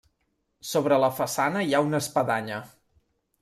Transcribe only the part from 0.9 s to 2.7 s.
la façana hi ha una espadanya.